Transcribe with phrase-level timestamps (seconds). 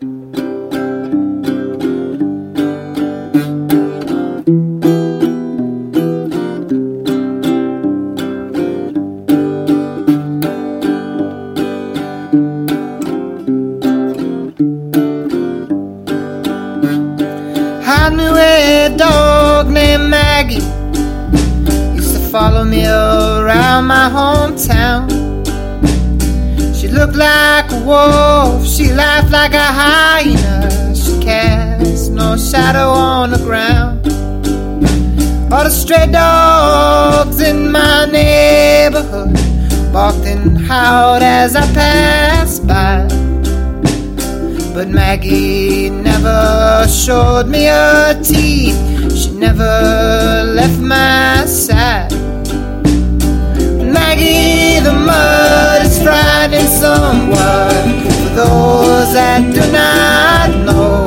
[0.00, 0.04] I
[18.14, 20.62] knew a dog named Maggie
[21.96, 25.08] used to follow me around my hometown.
[26.72, 28.37] She looked like a wolf,
[28.98, 34.04] she laughed like a hyena, she casts no shadow on the ground.
[35.52, 39.34] All the stray dogs in my neighborhood
[39.92, 43.06] barked and howled as I passed by.
[44.74, 48.78] But Maggie never showed me her teeth.
[49.16, 52.12] She never left my side.
[53.94, 61.06] Maggie, the mud is frightening someone those that do not know.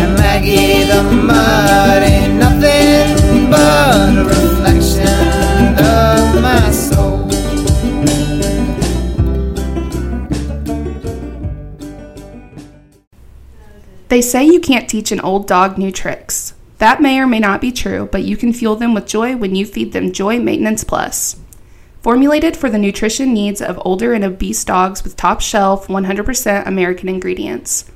[0.00, 7.26] And Maggie, the mud ain't nothing but a reflection of my soul.
[14.08, 16.54] They say you can't teach an old dog new tricks.
[16.78, 19.54] That may or may not be true, but you can fuel them with joy when
[19.54, 21.36] you feed them Joy Maintenance Plus.
[22.02, 27.10] Formulated for the nutrition needs of older and obese dogs with top shelf 100% American
[27.10, 27.90] ingredients.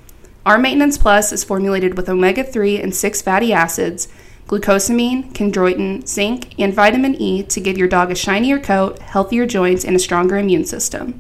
[0.44, 4.08] Our Maintenance Plus is formulated with omega 3 and 6 fatty acids,
[4.46, 9.86] glucosamine, chondroitin, zinc, and vitamin E to give your dog a shinier coat, healthier joints,
[9.86, 11.18] and a stronger immune system.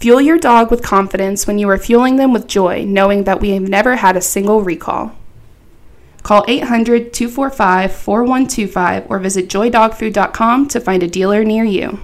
[0.00, 3.50] Fuel your dog with confidence when you are fueling them with joy, knowing that we
[3.50, 5.12] have never had a single recall.
[6.26, 12.00] Call 800 245 4125 or visit joydogfood.com to find a dealer near you.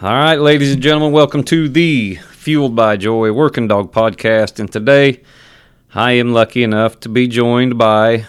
[0.00, 4.58] All right, ladies and gentlemen, welcome to the Fueled by Joy Working Dog Podcast.
[4.58, 5.20] And today,
[5.94, 8.24] I am lucky enough to be joined by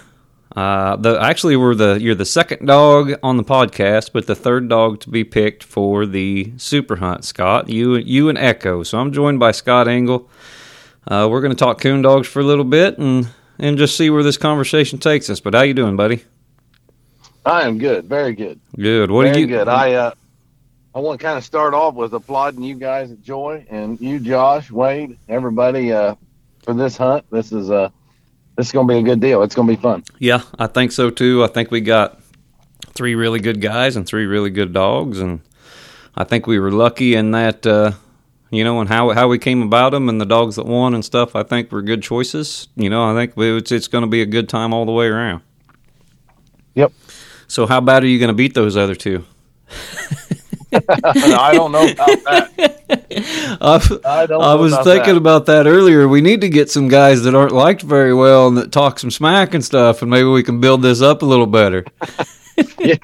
[0.57, 4.67] uh, the actually we're the you're the second dog on the podcast, but the third
[4.67, 7.23] dog to be picked for the Super Hunt.
[7.23, 8.83] Scott, you you and Echo.
[8.83, 10.29] So I'm joined by Scott Engle.
[11.07, 14.09] Uh, we're going to talk coon dogs for a little bit and and just see
[14.09, 15.39] where this conversation takes us.
[15.39, 16.23] But how you doing, buddy?
[17.45, 19.11] I am good, very good, Good.
[19.11, 19.47] What very do you?
[19.47, 19.67] good.
[19.67, 20.11] I uh,
[20.93, 24.19] I want to kind of start off with applauding you guys at Joy and you,
[24.19, 26.15] Josh, Wade, everybody uh,
[26.63, 27.25] for this hunt.
[27.31, 27.89] This is uh,
[28.55, 29.41] this is going to be a good deal.
[29.43, 30.03] It's going to be fun.
[30.19, 31.43] Yeah, I think so too.
[31.43, 32.19] I think we got
[32.93, 35.39] three really good guys and three really good dogs, and
[36.15, 37.91] I think we were lucky in that, uh,
[38.51, 41.03] you know, and how how we came about them and the dogs that won and
[41.03, 41.35] stuff.
[41.35, 42.67] I think were good choices.
[42.75, 45.07] You know, I think it's it's going to be a good time all the way
[45.07, 45.41] around.
[46.75, 46.93] Yep.
[47.47, 49.25] So, how bad are you going to beat those other two?
[50.71, 53.57] I don't know about that.
[53.59, 54.41] I've, I don't.
[54.43, 55.17] I was about thinking that.
[55.17, 56.07] about that earlier.
[56.07, 59.09] We need to get some guys that aren't liked very well and that talk some
[59.09, 61.85] smack and stuff, and maybe we can build this up a little better.
[62.77, 62.95] Yeah,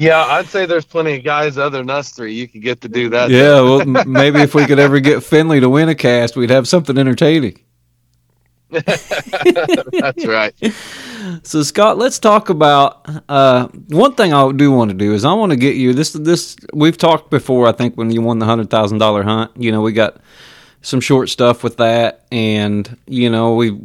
[0.00, 3.08] I'd say there's plenty of guys other than us three you could get to do
[3.10, 3.30] that.
[3.30, 6.68] Yeah, well, maybe if we could ever get Finley to win a cast, we'd have
[6.68, 7.58] something entertaining.
[8.70, 10.54] That's right.
[11.44, 15.32] So, Scott, let's talk about uh, one thing I do want to do is I
[15.34, 16.12] want to get you this.
[16.12, 17.68] This we've talked before.
[17.68, 20.20] I think when you won the hundred thousand dollar hunt, you know, we got
[20.82, 23.78] some short stuff with that, and you know, we.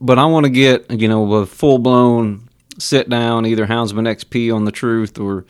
[0.00, 2.47] But I want to get you know a full blown
[2.78, 5.44] sit down, either Houndsman XP on the Truth or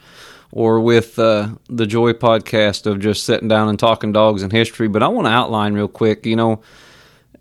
[0.50, 4.88] or with uh, the Joy podcast of just sitting down and talking dogs and history.
[4.88, 6.24] But I want to outline real quick.
[6.24, 6.62] You know,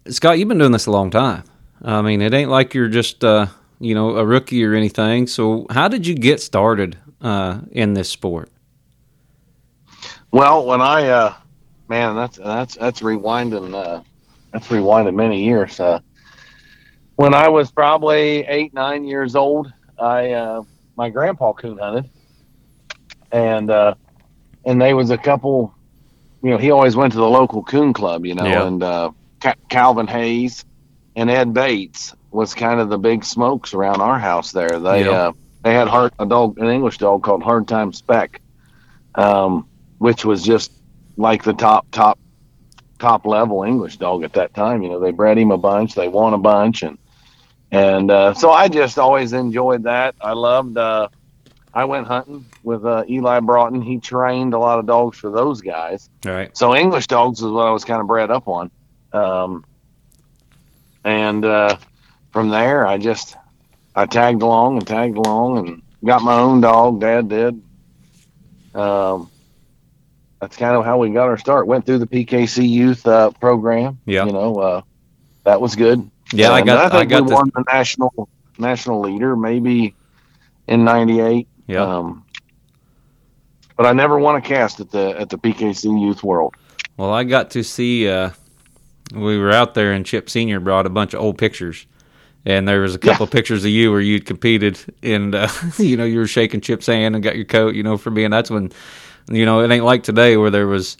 [0.10, 1.44] Scott, you've been doing this a long time.
[1.82, 3.48] I mean, it ain't like you're just uh,
[3.80, 5.28] you know a rookie or anything.
[5.28, 8.50] So, how did you get started uh, in this sport?
[10.32, 11.34] Well, when I, uh,
[11.88, 13.74] man, that's that's that's rewinding.
[13.74, 14.04] Uh,
[14.52, 15.80] that's rewinding many years.
[15.80, 16.00] Uh,
[17.16, 20.64] when I was probably eight, nine years old, I uh,
[20.96, 22.10] my grandpa coon hunted,
[23.32, 23.96] and uh,
[24.66, 25.74] and they was a couple.
[26.44, 28.26] You know, he always went to the local coon club.
[28.26, 28.68] You know, Yeah.
[28.68, 30.66] and uh, Ca- Calvin Hayes
[31.16, 34.52] and Ed Bates was kind of the big smokes around our house.
[34.52, 35.12] There, they Yeah.
[35.12, 35.32] uh,
[35.64, 38.42] they had hard, a dog, an English dog called Hard Time Spec.
[39.16, 39.68] Um,
[39.98, 40.72] which was just
[41.18, 42.20] like the top top
[43.00, 44.84] top level English dog at that time.
[44.84, 47.00] You know, they bred him a bunch, they won a bunch, and
[47.72, 50.16] and uh, so I just always enjoyed that.
[50.22, 50.78] I loved.
[50.78, 51.10] Uh,
[51.74, 53.82] I went hunting with uh, Eli Broughton.
[53.82, 56.10] He trained a lot of dogs for those guys.
[56.26, 56.56] All right.
[56.58, 58.72] So English dogs is what I was kind of bred up on.
[59.14, 59.66] Um,
[61.04, 61.78] and uh,
[62.32, 63.36] from there, I just
[63.96, 67.02] I tagged along and tagged along and got my own dog.
[67.02, 67.62] Dad did.
[68.74, 69.30] Um,
[70.40, 71.68] that's kind of how we got our start.
[71.68, 74.00] Went through the PKC youth uh, program.
[74.06, 74.26] Yeah.
[74.26, 74.82] you know, uh,
[75.44, 76.10] that was good.
[76.34, 79.94] Yeah, I And got- I I got we the- won the national national leader maybe
[80.68, 81.48] in '98.
[81.68, 81.82] Yeah.
[81.84, 82.24] Um,
[83.76, 86.56] but I never won a cast at the at the PKC Youth World.
[86.98, 88.10] Well, I got to see.
[88.10, 88.32] Uh,
[89.14, 91.86] we were out there, and Chip Senior brought a bunch of old pictures,
[92.46, 93.32] and there was a couple Yeah.
[93.32, 95.48] pictures of you where you'd competed, and uh,
[95.78, 98.32] you know you were shaking Chip's hand and got your coat, you know, for being.
[98.32, 98.72] That's when,
[99.30, 100.98] you know, it ain't like today where there was,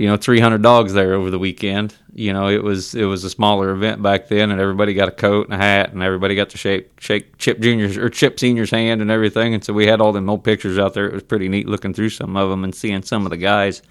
[0.00, 1.94] you know, 300 dogs there over the weekend.
[2.14, 5.12] You know, it was it was a smaller event back then, and everybody got a
[5.12, 8.70] coat and a hat, and everybody got to shake shake Chip Junior's or Chip Senior's
[8.70, 9.52] hand and everything.
[9.52, 11.06] And so we had all them old pictures out there.
[11.06, 13.82] It was pretty neat looking through some of them and seeing some of the guys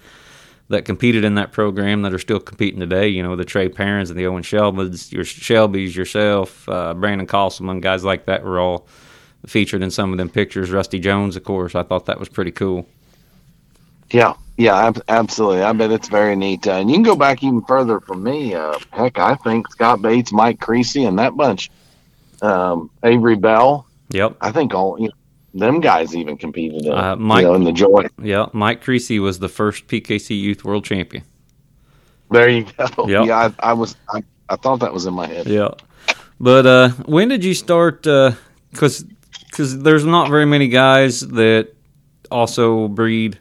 [0.66, 3.06] that competed in that program that are still competing today.
[3.06, 7.80] You know, the Trey Parents and the Owen Shelbys, your Shelbys, yourself, uh, Brandon Costleman,
[7.80, 8.88] guys like that were all
[9.46, 10.72] featured in some of them pictures.
[10.72, 11.76] Rusty Jones, of course.
[11.76, 12.88] I thought that was pretty cool.
[14.10, 15.62] Yeah, yeah, absolutely.
[15.62, 16.66] I bet it's very neat.
[16.66, 18.54] Uh, and you can go back even further from me.
[18.54, 21.70] Uh, heck, I think Scott Bates, Mike Creasy, and that bunch.
[22.42, 23.86] Um, Avery Bell.
[24.10, 24.36] Yep.
[24.40, 25.14] I think all you know,
[25.54, 28.06] them guys even competed in, Uh, Mike- you know, in the joy.
[28.22, 31.24] Yeah, Mike Creasy was the first PKC Youth World Champion.
[32.30, 33.06] There you go.
[33.08, 33.26] Yep.
[33.26, 33.96] Yeah, I, I was.
[34.12, 35.46] I, I thought that was in my head.
[35.46, 35.70] Yeah.
[36.38, 38.02] But uh, when did you start?
[38.02, 39.04] Because
[39.50, 41.70] because there's not very many guys that
[42.30, 43.38] also breed,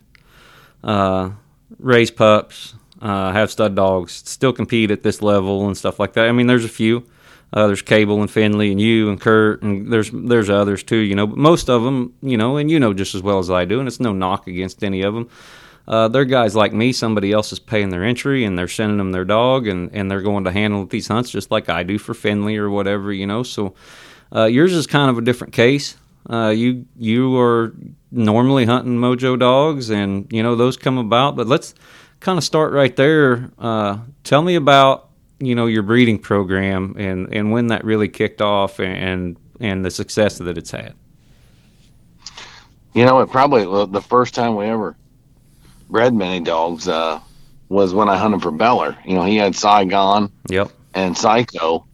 [0.84, 1.32] uh,
[1.78, 6.28] raise pups, uh, have stud dogs, still compete at this level and stuff like that.
[6.28, 7.06] I mean, there's a few.
[7.52, 10.98] Uh, there's Cable and Finley and you and Kurt and there's there's others too.
[10.98, 13.50] You know, but most of them, you know, and you know just as well as
[13.50, 15.30] I do, and it's no knock against any of them.
[15.88, 16.92] Uh, they're guys like me.
[16.92, 20.22] Somebody else is paying their entry, and they're sending them their dog, and, and they're
[20.22, 23.42] going to handle these hunts just like I do for Finley or whatever, you know.
[23.42, 23.74] So
[24.34, 25.98] uh, yours is kind of a different case.
[26.28, 27.74] Uh, you you are
[28.12, 31.36] normally hunting mojo dogs, and you know those come about.
[31.36, 31.76] But let's
[32.20, 33.52] kind of start right there.
[33.60, 38.42] Uh, tell me about you know your breeding program and, and when that really kicked
[38.42, 40.94] off, and and the success that it's had.
[42.94, 44.96] You know, it probably the first time we ever
[45.90, 47.20] bred many dogs uh,
[47.70, 48.98] was when I hunted for Beller.
[49.06, 50.72] You know, he had Saigon Yep.
[50.94, 51.86] and Psycho,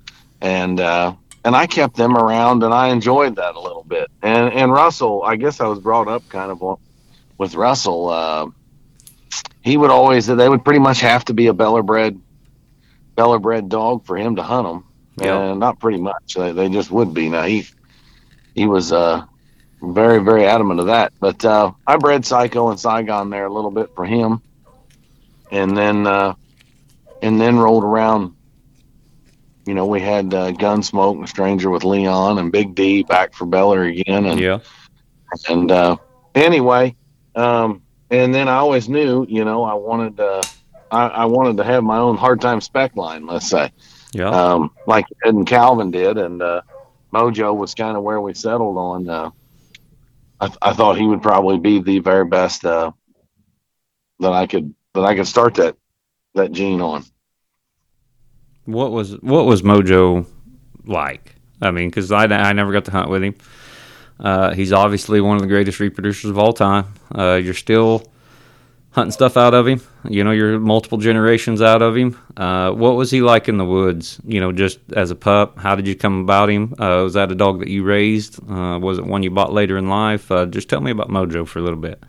[0.42, 1.14] and uh,
[1.46, 4.10] and I kept them around, and I enjoyed that a little bit.
[4.24, 6.80] And and Russell, I guess I was brought up kind of
[7.38, 8.10] with Russell.
[8.10, 8.48] Uh,
[9.64, 12.20] he would always they would pretty much have to be a Beller bred
[13.16, 14.86] Beller bred dog for him to hunt them.
[15.18, 15.52] Yeah.
[15.52, 16.34] And not pretty much.
[16.34, 17.30] They, they just would be.
[17.30, 17.68] Now he
[18.56, 19.24] he was uh
[19.82, 21.14] very very adamant of that.
[21.20, 24.42] But uh, I bred Psycho and Saigon there a little bit for him,
[25.52, 26.34] and then uh,
[27.22, 28.36] and then rolled around.
[29.66, 33.46] You know, we had uh, Gunsmoke and Stranger with Leon and Big D back for
[33.46, 34.60] Beller again, and Yeah.
[35.50, 35.98] and uh,
[36.36, 36.96] anyway,
[37.36, 37.82] um,
[38.12, 40.42] and then I always knew, you know, I wanted uh,
[40.92, 43.72] I, I wanted to have my own hard time spec line, let's say
[44.14, 44.30] Yeah.
[44.30, 46.62] um, like Ed and Calvin did, and uh,
[47.14, 49.10] Mojo was kind of where we settled on.
[49.10, 49.30] Uh,
[50.40, 52.92] I, I thought he would probably be the very best uh,
[54.20, 55.76] that I could that I could start that
[56.36, 57.04] that gene on.
[58.66, 60.26] What was what was Mojo
[60.86, 61.36] like?
[61.62, 63.36] I mean, because I, I never got to hunt with him.
[64.20, 66.86] Uh, he's obviously one of the greatest reproducers of all time.
[67.14, 68.12] Uh, you're still
[68.92, 69.82] hunting stuff out of him.
[70.08, 72.18] You know, you're multiple generations out of him.
[72.38, 74.20] Uh, what was he like in the woods?
[74.26, 75.60] You know, just as a pup.
[75.60, 76.74] How did you come about him?
[76.80, 78.40] Uh, was that a dog that you raised?
[78.50, 80.32] Uh, was it one you bought later in life?
[80.32, 82.02] Uh, just tell me about Mojo for a little bit.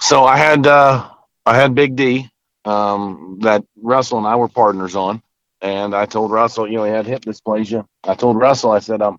[0.00, 1.06] So I had I
[1.46, 2.30] had Big D
[2.64, 5.22] um, that Russell and I were partners on,
[5.60, 7.86] and I told Russell, you know, he had hip dysplasia.
[8.04, 9.18] I told Russell, I said, um,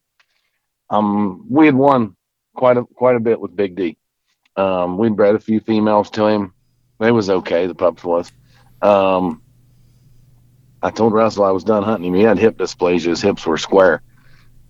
[0.90, 2.16] um, we had won
[2.56, 3.98] quite a quite a bit with Big D.
[4.56, 6.54] Um, we'd bred a few females to him.
[7.00, 7.68] It was okay.
[7.68, 8.32] The pups was.
[8.82, 9.42] Um,
[10.82, 12.14] I told Russell I was done hunting him.
[12.14, 13.08] He had hip dysplasia.
[13.08, 14.02] His hips were square.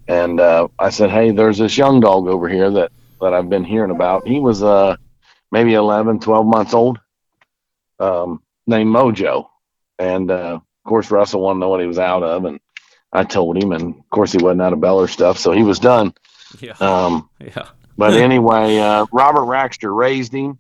[0.07, 2.91] And uh, I said, hey, there's this young dog over here that,
[3.21, 4.27] that I've been hearing about.
[4.27, 4.95] He was uh,
[5.51, 6.99] maybe 11, 12 months old,
[7.99, 9.47] um, named Mojo.
[9.99, 12.45] And uh, of course, Russell wanted to know what he was out of.
[12.45, 12.59] And
[13.11, 13.71] I told him.
[13.71, 15.37] And of course, he wasn't out of Beller stuff.
[15.37, 16.13] So he was done.
[16.59, 16.75] Yeah.
[16.79, 17.69] Um, yeah.
[17.97, 20.59] but anyway, uh, Robert Raxter raised him,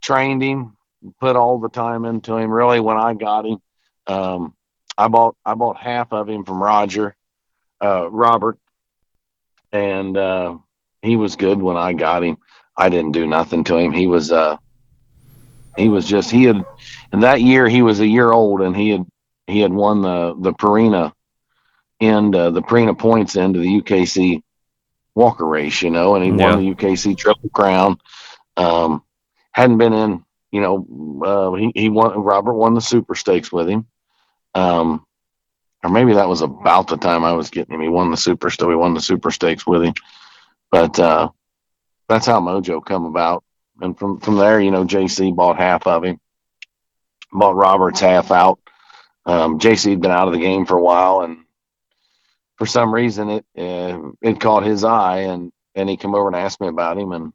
[0.00, 0.76] trained him,
[1.20, 2.50] put all the time into him.
[2.50, 3.58] Really, when I got him,
[4.06, 4.54] um,
[4.98, 7.16] I bought I bought half of him from Roger,
[7.82, 8.58] uh, Robert,
[9.72, 10.56] and uh,
[11.02, 12.38] he was good when I got him.
[12.76, 13.92] I didn't do nothing to him.
[13.92, 14.56] He was uh,
[15.76, 16.64] he was just he had,
[17.12, 19.06] and that year he was a year old, and he had
[19.46, 21.12] he had won the the Purina
[22.00, 24.42] end uh, the Purina points into the UKC
[25.14, 27.98] Walker race, you know, and he won the UKC Triple Crown.
[28.56, 29.02] Um,
[29.52, 30.24] hadn't been in
[30.56, 32.18] you know, uh, he he won.
[32.22, 33.86] Robert won the Super Stakes with him,
[34.54, 35.04] um,
[35.82, 37.82] or maybe that was about the time I was getting him.
[37.82, 38.66] He won the Super Stakes.
[38.66, 39.94] We won the Super Stakes with him,
[40.70, 41.28] but uh,
[42.08, 43.44] that's how Mojo come about.
[43.80, 46.18] And from from there, you know, JC bought half of him,
[47.32, 48.58] bought Robert's half out.
[49.26, 51.38] Um, JC had been out of the game for a while, and
[52.56, 56.36] for some reason it uh, it caught his eye, and and he came over and
[56.36, 57.32] asked me about him, and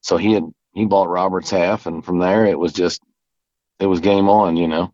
[0.00, 3.02] so he had he bought Robert's half, and from there it was just
[3.78, 4.92] it was game on, you know.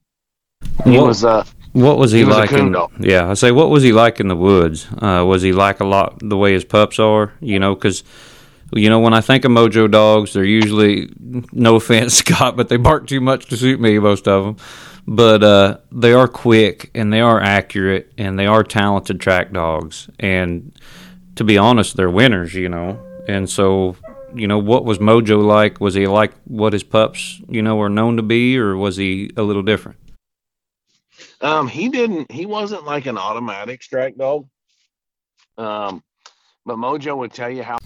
[0.85, 2.51] He What- was uh What was he, He like?
[2.53, 4.87] In, yeah, I say, what was he like in the woods?
[4.91, 7.33] Uh, was he like a lot the way his pups are?
[7.41, 8.03] You know, because
[8.73, 11.11] you know when I think of Mojo dogs, they're usually
[11.53, 13.99] no offense, Scott, but they bark too much to suit me.
[13.99, 14.57] Most of them,
[15.07, 20.09] but uh, they are quick and they are accurate and they are talented track dogs.
[20.19, 20.73] And
[21.37, 22.55] to be honest, they're winners.
[22.55, 23.97] You know, and so.
[24.35, 25.81] You know what was Mojo like?
[25.81, 29.31] Was he like what his pups, you know, are known to be, or was he
[29.39, 29.97] a little different?
[31.41, 34.47] um he didn't he wasn't like an automatic strike dog.
[35.57, 36.03] Um
[36.67, 37.78] but Mojo would tell you how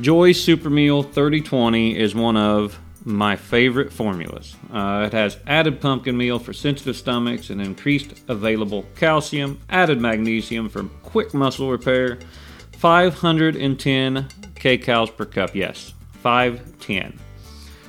[0.00, 4.56] Joy Super Meal 3020 is one of my favorite formulas.
[4.72, 10.68] Uh, it has added pumpkin meal for sensitive stomachs and increased available calcium, added magnesium
[10.68, 12.18] for quick muscle repair,
[12.78, 15.54] 510 kcals per cup.
[15.54, 17.18] Yes, 510.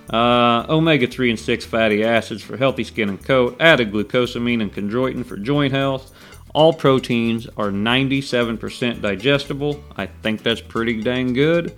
[0.09, 4.73] Uh, omega 3 and 6 fatty acids for healthy skin and coat, added glucosamine and
[4.73, 6.11] chondroitin for joint health.
[6.53, 9.83] All proteins are 97% digestible.
[9.97, 11.75] I think that's pretty dang good.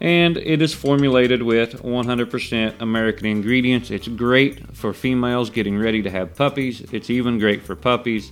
[0.00, 3.90] And it is formulated with 100% American ingredients.
[3.90, 6.80] It's great for females getting ready to have puppies.
[6.92, 8.30] It's even great for puppies.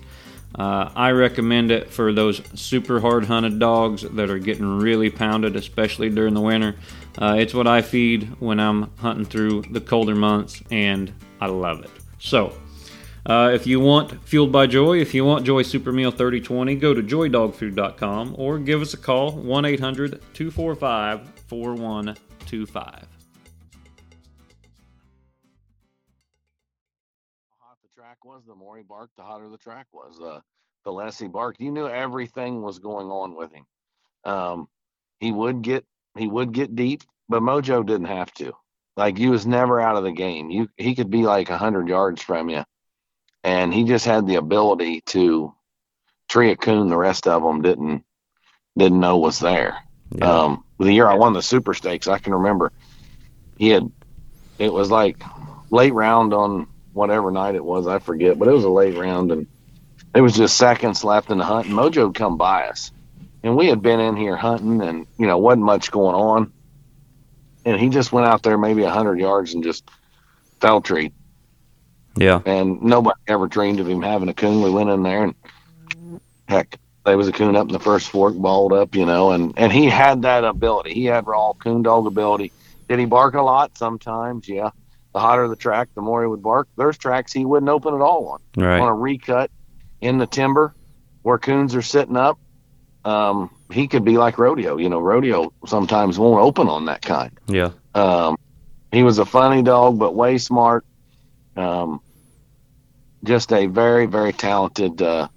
[0.55, 5.57] Uh, I recommend it for those super hard hunted dogs that are getting really pounded,
[5.57, 6.77] especially during the winter.
[7.19, 11.85] Uh, it's what I feed when I'm hunting through the colder months, and I love
[11.85, 11.91] it.
[12.19, 12.53] So,
[13.27, 16.93] uh, if you want Fueled by Joy, if you want Joy Super Meal 3020, go
[16.93, 22.85] to joydogfood.com or give us a call 1 800 245 4125.
[27.61, 30.21] hot the track was, the more he barked, the hotter the track was.
[30.21, 30.41] Uh,
[30.85, 33.65] the less he barked, you knew everything was going on with him.
[34.25, 34.69] Um,
[35.21, 35.85] he would get
[36.19, 38.53] he would get deep, but Mojo didn't have to.
[38.97, 40.51] Like you was never out of the game.
[40.51, 42.65] You he could be like hundred yards from you,
[43.45, 45.55] and he just had the ability to
[46.29, 46.89] tree a coon.
[46.89, 48.05] The rest of them didn't
[48.77, 49.79] didn't know was there.
[50.15, 50.31] Yeah.
[50.31, 52.73] Um, the year I won the Super Stakes, I can remember
[53.63, 53.91] he had
[54.59, 55.23] it was like
[55.71, 59.33] late round on whatever night it was, I forget, but it was a late round
[59.33, 59.47] and
[60.15, 62.91] it was just seconds left in the hunt and Mojo would come by us.
[63.45, 66.53] And we had been in here hunting and, you know, wasn't much going on.
[67.65, 69.89] And he just went out there maybe a hundred yards and just
[70.61, 71.13] fell treat.
[72.17, 72.41] Yeah.
[72.45, 74.63] And nobody ever dreamed of him having a coon.
[74.63, 78.37] We went in there and heck, there was a coon up in the first fork,
[78.37, 80.95] balled up, you know, and, and he had that ability.
[80.95, 82.53] He had raw coon dog ability.
[82.89, 83.77] Did he bark a lot?
[83.77, 84.71] Sometimes, yeah.
[85.13, 86.69] The hotter the track, the more he would bark.
[86.77, 88.41] There's tracks he wouldn't open at all on.
[88.81, 89.51] On a recut
[90.01, 90.75] in the timber
[91.23, 92.39] where coons are sitting up,
[93.05, 94.77] um, he could be like rodeo.
[94.77, 97.31] You know, rodeo sometimes won't open on that kind.
[97.47, 97.71] Yeah.
[97.95, 98.37] Um,
[98.91, 100.85] he was a funny dog, but way smart.
[101.57, 102.01] Um,
[103.25, 105.01] just a very, very talented.
[105.01, 105.29] Uh,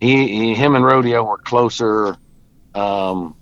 [0.00, 2.16] he, he, him, and Rodeo were closer
[2.74, 3.34] um,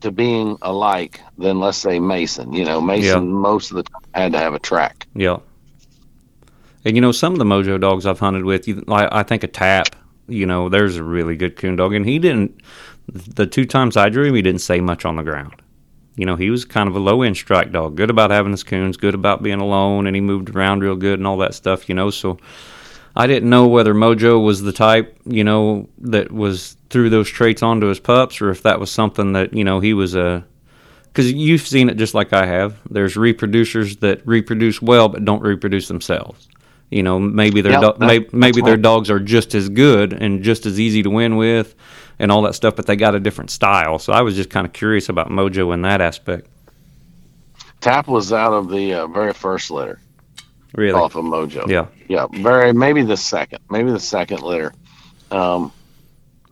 [0.00, 2.52] to being alike than, let's say, Mason.
[2.52, 3.34] You know, Mason Yeah.
[3.34, 5.06] most of the time had to have a track.
[5.14, 5.38] Yeah.
[6.84, 9.42] And you know, some of the Mojo dogs I've hunted with, you, like I think
[9.42, 9.96] a tap.
[10.26, 12.60] You know, there's a really good coon dog, and he didn't.
[13.08, 15.54] The two times I drew him, he didn't say much on the ground.
[16.16, 18.62] You know, he was kind of a low end strike dog, good about having his
[18.62, 21.88] coons, good about being alone, and he moved around real good and all that stuff.
[21.88, 22.38] You know, so
[23.16, 27.62] I didn't know whether Mojo was the type, you know, that was threw those traits
[27.62, 30.44] onto his pups, or if that was something that you know he was a
[31.06, 32.76] because you've seen it just like I have.
[32.90, 36.48] There's reproducers that reproduce well but don't reproduce themselves.
[36.90, 40.12] You know, maybe their Yep, do- that- may- maybe their dogs are just as good
[40.12, 41.74] and just as easy to win with,
[42.18, 43.98] and all that stuff, but they got a different style.
[43.98, 46.48] So I was just kind of curious about Mojo in that aspect.
[47.80, 50.00] Tap was out of the uh, very first litter
[50.74, 50.98] Really?
[50.98, 51.68] off of Mojo.
[51.68, 51.86] Yeah.
[52.08, 54.72] Yeah, very maybe the second, maybe the second litter.
[55.30, 55.72] Um,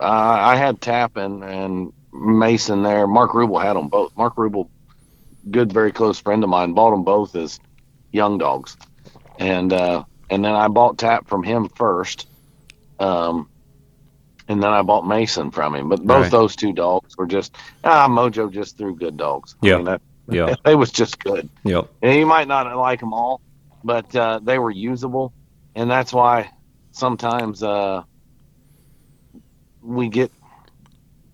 [0.00, 3.06] I I had Tap and, and Mason there.
[3.06, 4.16] Mark Rubel had them both.
[4.16, 4.68] Mark Rubel,
[5.50, 7.58] good, very close friend of mine, bought them both as
[8.12, 8.76] young dogs,
[9.38, 12.28] and uh, and then I bought Tap from him first,
[12.98, 13.48] um,
[14.48, 15.88] and then I bought Mason from him.
[15.88, 16.30] But both Right.
[16.30, 19.56] those two dogs were just ah, Mojo just threw good dogs.
[19.62, 19.76] I Yeah.
[19.76, 20.56] mean, that Yeah.
[20.64, 21.48] they was just good.
[21.64, 23.40] Yeah, And you might not like them all,
[23.84, 25.34] but uh, they were usable,
[25.74, 26.50] and that's why
[26.92, 28.02] sometimes uh,
[29.82, 30.32] we get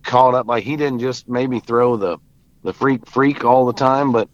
[0.04, 0.46] caught up.
[0.46, 2.18] Like he didn't just maybe throw the
[2.64, 4.28] the freak freak all the time, but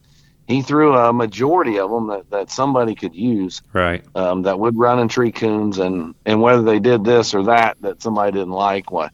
[0.46, 4.04] he threw a majority of them that, that somebody could use Right.
[4.14, 7.76] um, that would run in tree coons, and and whether they did this or that
[7.80, 9.12] that somebody didn't like, what.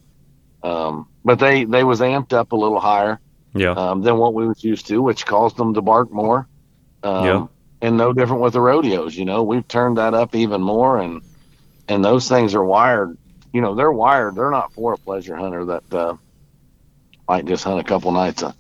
[0.63, 3.21] Um, but they they was amped up a little higher
[3.55, 3.71] Yeah.
[3.73, 6.47] um, than what we was used to, which caused them to bark more.
[7.03, 7.47] Um, Yeah.
[7.83, 9.17] And no different with the rodeos.
[9.17, 11.23] You know, we've turned that up even more, and
[11.89, 13.17] and those things are wired.
[13.53, 14.35] You know, they're wired.
[14.35, 16.15] They're not for a pleasure hunter that uh,
[17.29, 18.55] might just hunt a couple nights a,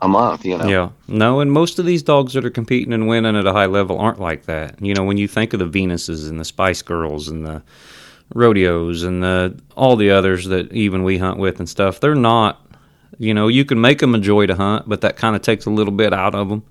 [0.00, 0.44] a month.
[0.44, 0.66] You know.
[0.66, 0.90] Yeah.
[1.08, 3.98] No, and most of these dogs that are competing and winning at a high level
[3.98, 4.80] aren't like that.
[4.82, 7.62] You know, when you think of the Venuses and the Spice Girls and the
[8.34, 12.62] rodeos and the all the others that even we hunt with and stuff, they're not.
[13.18, 15.64] You know, you can make them a joy to hunt, but that kind of takes
[15.64, 16.64] a little bit out of them.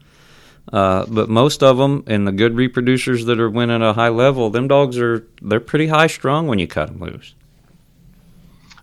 [0.72, 4.10] Uh, but most of them and the good reproducers that are winning at a high
[4.10, 7.34] level, them dogs are they're pretty high strung when you cut them loose.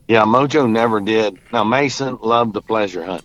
[0.09, 1.39] Yeah, Mojo never did.
[1.53, 3.25] Now Mason loved the pleasure hunt.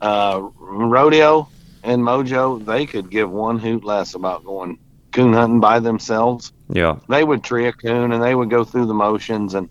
[0.00, 1.48] Uh, rodeo
[1.82, 4.78] and Mojo, they could give one hoot less about going
[5.12, 6.52] coon hunting by themselves.
[6.68, 6.98] Yeah.
[7.08, 9.68] They would tree a coon and they would go through the motions and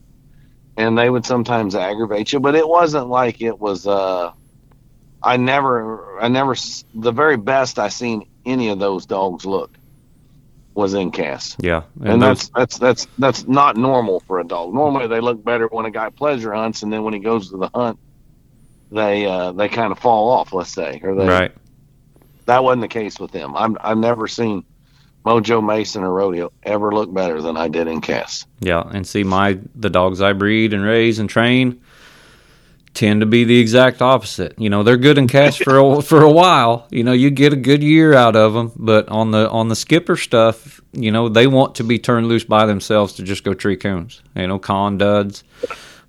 [0.78, 3.86] and they would sometimes aggravate you, but it wasn't like it was.
[3.86, 4.32] Uh,
[5.22, 6.56] I never, I never
[6.96, 9.72] the very best I seen any of those dogs look
[10.74, 11.58] was in cast.
[11.60, 11.84] Yeah.
[12.02, 14.74] And, those- that's that's that's that's not normal for a dog.
[14.74, 17.58] Normally they look better when a guy pleasure hunts, and then when he goes to
[17.58, 18.00] the hunt,
[18.92, 20.54] they uh, they kind of fall off.
[20.54, 21.52] Let's say, or they, right.
[22.46, 23.56] that wasn't the case with them.
[23.56, 24.66] I'm I've never seen
[25.26, 28.48] Mojo Mason or Rodeo ever look better than I did in cast.
[28.60, 31.82] Yeah, and see my the dogs I breed and raise and train
[32.94, 34.60] tend to be the exact opposite.
[34.60, 36.88] You know, they're good in cast for a, for a while.
[36.90, 39.76] You know, you get a good year out of them, but on the on the
[39.76, 43.54] skipper stuff, you know, they want to be turned loose by themselves to just go
[43.54, 44.22] tree coons.
[44.36, 45.44] You know, con duds,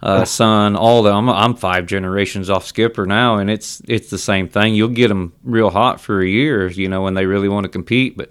[0.03, 4.19] uh, son, all the I'm I'm five generations off skipper now, and it's it's the
[4.19, 4.75] same thing.
[4.75, 7.71] You'll get them real hot for a year, you know, when they really want to
[7.71, 8.31] compete, but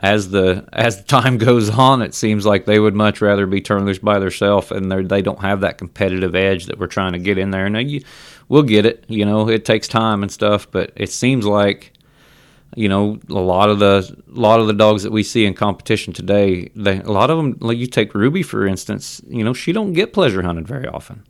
[0.00, 3.60] as the as the time goes on, it seems like they would much rather be
[3.60, 7.12] turned loose by themselves, and they they don't have that competitive edge that we're trying
[7.12, 7.68] to get in there.
[7.68, 8.02] Now you,
[8.48, 11.92] we'll get it, you know, it takes time and stuff, but it seems like,
[12.78, 15.54] you know, a lot of the a lot of the dogs that we see in
[15.54, 19.52] competition today, they a lot of them, like you take Ruby for instance, you know,
[19.52, 21.24] she don't get pleasure hunted very often.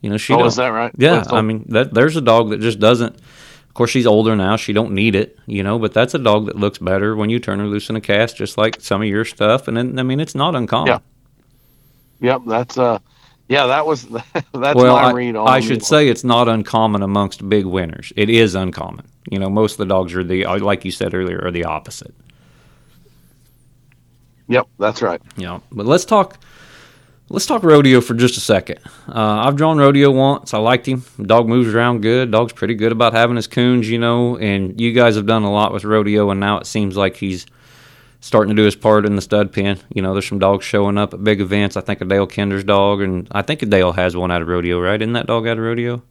[0.00, 0.92] You know, she oh, is that right?
[0.96, 3.14] Yeah, I mean that there's a dog that just doesn't.
[3.14, 5.78] Of course, she's older now; she don't need it, you know.
[5.78, 8.36] But that's a dog that looks better when you turn her loose in a cast,
[8.36, 9.68] just like some of your stuff.
[9.68, 10.88] And then, I mean, it's not uncommon.
[10.88, 10.98] Yeah.
[12.20, 12.98] Yep, that's uh,
[13.48, 15.48] yeah, that was that's well, my I, read on.
[15.48, 18.12] I should say it's not uncommon amongst big winners.
[18.16, 19.06] It is uncommon.
[19.30, 22.14] You know, most of the dogs are the, like you said earlier, are the opposite.
[24.48, 25.20] Yep, that's right.
[25.36, 26.38] You know, but let's talk.
[27.30, 28.78] Let's talk rodeo for just a second.
[29.06, 30.54] Uh, I've drawn rodeo once.
[30.54, 31.04] I liked him.
[31.20, 32.30] Dog moves around good.
[32.30, 34.38] Dog's pretty good about having his coons, you know.
[34.38, 37.44] And you guys have done a lot with rodeo, and now it seems like he's
[38.20, 39.78] starting to do his part in the stud pen.
[39.92, 41.76] You know, there's some dogs showing up at big events.
[41.76, 44.48] I think a Dale Kinder's dog, and I think a Dale has one out of
[44.48, 45.00] rodeo, right?
[45.00, 46.02] Isn't that dog out of rodeo?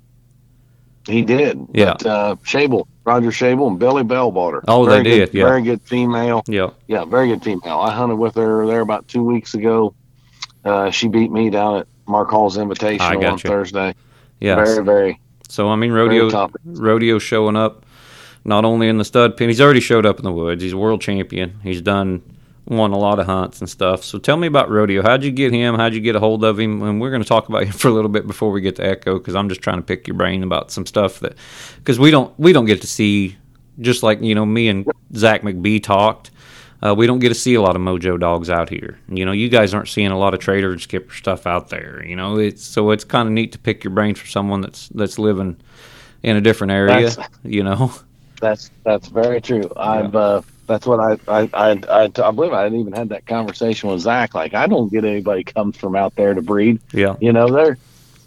[1.08, 1.60] He did.
[1.74, 1.94] Yeah.
[1.94, 4.64] But, uh, Shable, Roger Shable, and Billy Bell bought her.
[4.68, 5.46] Oh, they Very did, Good, yeah.
[5.46, 6.44] Very good female.
[6.46, 6.72] Yeah.
[6.88, 7.80] Yeah, very good female.
[7.80, 9.96] I hunted with her there about two weeks ago.
[10.66, 13.48] Uh, she beat me down at Mark Hall's invitation I on gotcha.
[13.48, 13.96] Thursday.
[14.42, 14.56] Yeah.
[14.56, 17.86] Very, very, So I mean, rodeo rodeo showing up
[18.44, 19.48] not only in the stud pen.
[19.48, 20.62] He's already showed up in the woods.
[20.62, 21.62] He's a world champion.
[21.64, 22.22] He's done
[22.68, 24.04] won a lot of hunts and stuff.
[24.04, 25.02] So tell me about rodeo.
[25.02, 25.76] How'd you get him?
[25.76, 26.82] How'd you get a hold of him?
[26.84, 28.86] And we're going to talk about him for a little bit before we get to
[28.86, 31.36] Echo because I'm just trying to pick your brain about some stuff that
[31.78, 33.38] because we don't we don't get to see
[33.80, 36.32] just like you know me and Zach McBee talked.
[36.86, 39.00] Uh, we don't get to see a lot of mojo dogs out here.
[39.10, 42.06] You know, you guys aren't seeing a lot of trader and skipper stuff out there.
[42.06, 44.88] You know, it's so it's kind of neat to pick your brain for someone that's
[44.90, 45.58] that's living
[46.22, 47.10] in a different area.
[47.10, 47.94] That's- you know,
[48.42, 49.72] That's that's very true.
[49.76, 53.90] I've uh, that's what I I, I I I believe I even had that conversation
[53.90, 54.36] with Zach.
[54.36, 56.80] Like I don't get anybody comes from out there to breed.
[56.94, 57.78] yeah, You know, they're.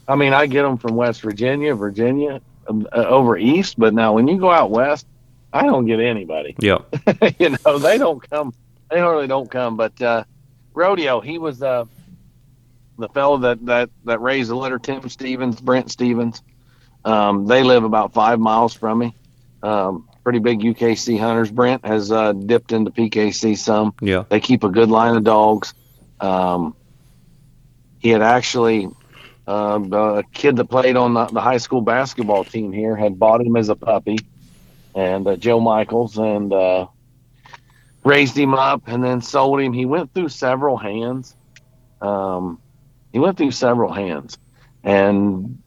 [0.09, 3.79] I mean, I get them from West Virginia, Virginia, um, uh, over east.
[3.79, 5.07] But now, when you go out west,
[5.53, 6.57] I don't get anybody.
[6.59, 6.79] yeah,
[7.39, 8.53] you know, they don't come.
[8.91, 9.77] They hardly don't come.
[9.77, 10.25] But uh,
[10.75, 11.85] rodeo, he was uh,
[12.99, 14.79] the fellow that that that raised the litter.
[14.81, 16.43] Tim Stevens, Brent Stevens.
[17.05, 19.15] Um, they live about five miles from me.
[19.63, 21.51] Um, pretty big UKC hunters.
[21.51, 23.95] Brent has uh, dipped into PKC some.
[24.01, 25.75] yeah, They keep a good line of dogs.
[26.21, 26.75] Um,
[27.99, 28.89] he had actually
[29.47, 33.41] uh, a kid that played on the, the high school basketball team here had bought
[33.41, 34.19] him as a puppy,
[34.95, 36.87] and uh, Joe Michaels, and uh,
[38.05, 39.73] raised him up, and then sold him.
[39.73, 41.35] He went through several hands.
[42.01, 42.61] Um,
[43.13, 44.39] he went through several hands,
[44.85, 45.63] and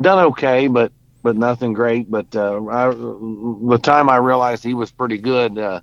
[0.00, 0.92] done okay, but
[1.24, 2.10] but nothing great.
[2.10, 5.82] But uh, I, the time I realized he was pretty good, uh,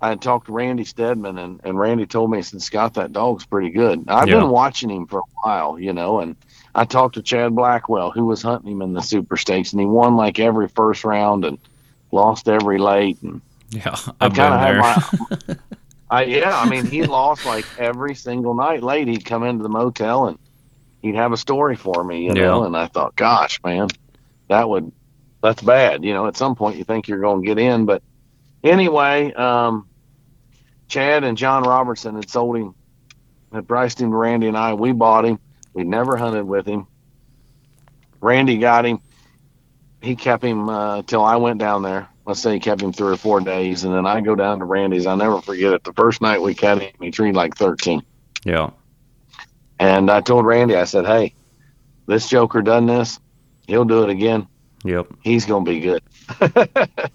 [0.00, 3.46] I had talked to Randy Stedman, and, and Randy told me, said, Scott, that dog's
[3.46, 4.04] pretty good.
[4.08, 4.32] I've Yeah.
[4.32, 6.36] been watching him for a while, you know, and
[6.74, 9.86] I talked to Chad Blackwell, who was hunting him in the Super Stakes, and he
[9.86, 11.58] won like every first round and
[12.12, 13.22] lost every late.
[13.22, 14.98] And Yeah, I I've kind been of had my,
[16.10, 18.82] I yeah, I mean, he lost like every single night.
[18.82, 20.38] Late, he'd come into the motel and
[21.02, 22.64] he'd have a story for me, you know.
[22.64, 23.88] And I thought, gosh, man,
[24.48, 24.92] that would
[25.42, 26.04] that's bad.
[26.04, 28.02] You know, at some point you think you're going to get in, but
[28.62, 29.88] anyway, um,
[30.88, 32.74] Chad and John Robertson had sold him,
[33.52, 34.74] had priced him to Randy and I.
[34.74, 35.38] We bought him.
[35.74, 36.86] We never hunted with him.
[38.20, 39.00] Randy got him.
[40.00, 42.08] He kept him uh, till I went down there.
[42.24, 44.64] Let's say he kept him three or four days, and then I go down to
[44.64, 45.06] Randy's.
[45.06, 45.82] I'll never forget it.
[45.82, 48.02] The first night we cut him, he treated like 13.
[48.44, 48.70] yeah,
[49.80, 51.34] And I told Randy, I said, hey,
[52.06, 53.18] this Joker done this.
[53.66, 54.46] He'll do it again.
[54.84, 56.02] yep, He's going to be good.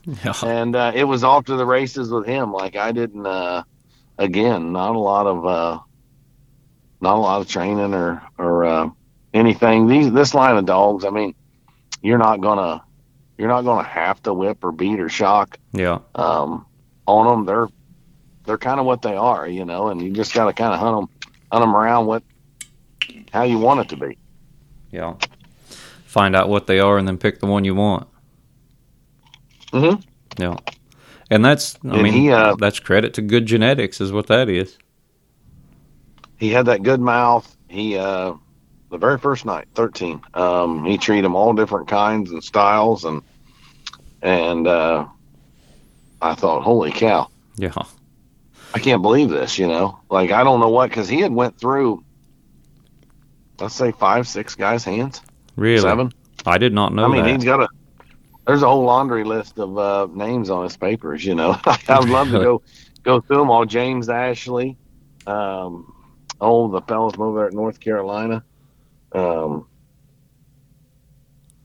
[0.24, 2.52] yeah, and uh, it was off to the races with him.
[2.52, 3.64] Like I didn't, uh,
[4.18, 5.80] again, not a lot of, uh,
[7.02, 8.90] not a lot of training or, or, uh,
[9.34, 9.88] anything.
[9.88, 11.36] These, this line of dogs, I mean,
[12.02, 12.84] you're not gonna,
[13.38, 16.66] you're not gonna have to whip or beat or shock, yeah, um,
[17.06, 17.46] on them.
[17.46, 17.68] They're,
[18.46, 20.80] they're kind of what they are, you know, and you just got to kind of
[20.80, 22.24] hunt them, hunt them around what,
[23.32, 24.18] how you want it to be.
[24.92, 25.14] yeah.
[26.18, 28.08] Find out what they are and then pick the one you want.
[29.74, 30.04] Mhm.
[30.40, 30.58] Yeah,
[31.30, 34.50] and that's I And mean he, uh, that's credit to good genetics is what that
[34.50, 34.78] is.
[36.40, 37.56] he had that good mouth.
[37.70, 38.34] He uh
[38.90, 40.22] the very first night, thirteen.
[40.34, 43.22] Um, he treated them all different kinds and styles, and
[44.22, 45.06] and uh,
[46.22, 47.74] I thought, holy cow, Yeah,
[48.74, 49.60] I can't believe this.
[49.60, 52.04] You know, like I don't know what because he had went through,
[53.60, 55.22] let's say five, six guys' hands,
[55.58, 55.82] really.
[55.82, 56.12] seven.
[56.46, 57.36] I did not know I mean, that.
[57.36, 57.68] he's got a.
[58.46, 61.26] There's a whole laundry list of uh, names on his papers.
[61.26, 62.62] You know, I would love to go
[63.04, 63.66] go through them all.
[63.66, 64.78] James Ashley,
[65.26, 65.94] um,
[66.40, 68.44] oh, the fellow from over there at North Carolina.
[69.12, 69.68] Um,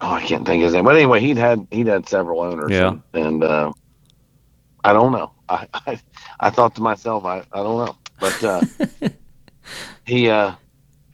[0.01, 0.85] oh, I can't think of his name.
[0.85, 2.73] But anyway, he'd had he'd had several owners.
[2.73, 2.89] Yeah.
[2.89, 3.73] and, and uh,
[4.83, 5.33] I don't know.
[5.49, 6.01] I, I
[6.41, 8.61] I thought to myself, I, I don't know, but uh,
[10.07, 10.55] he uh,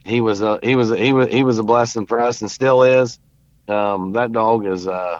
[0.09, 2.49] he was a he was a, he was he was a blessing for us and
[2.51, 3.19] still is.
[3.67, 5.19] Um, that dog is uh,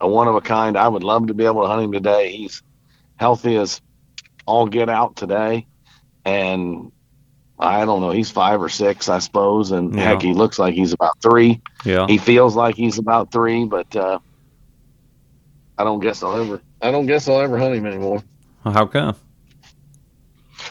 [0.00, 0.76] a one of a kind.
[0.76, 2.32] I would love to be able to hunt him today.
[2.32, 2.62] He's
[3.16, 3.80] healthy as
[4.46, 5.66] all get out today,
[6.24, 6.90] and
[7.58, 8.10] I don't know.
[8.10, 10.02] He's five or six, I suppose, and Yeah.
[10.02, 11.60] heck, he looks like he's about three.
[11.84, 14.18] yeah, He feels like he's about three, but uh,
[15.78, 16.60] I don't guess I'll ever.
[16.80, 18.22] I don't guess I'll ever hunt him anymore.
[18.64, 19.14] how come?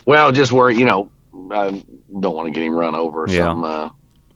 [0.05, 1.83] Well, just where you know, I
[2.19, 3.45] don't want to get him run over or Yeah.
[3.45, 3.69] something.
[3.69, 3.89] Uh,